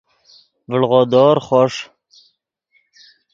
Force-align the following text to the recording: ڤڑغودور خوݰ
ڤڑغودور 0.69 1.37
خوݰ 1.45 1.73